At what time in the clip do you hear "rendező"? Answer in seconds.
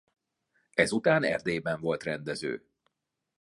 2.03-2.65